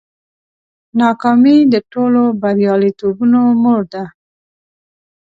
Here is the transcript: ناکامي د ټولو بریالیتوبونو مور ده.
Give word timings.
ناکامي 0.99 1.57
د 1.73 1.75
ټولو 1.91 2.21
بریالیتوبونو 2.41 3.41
مور 3.61 3.81
ده. 3.93 4.03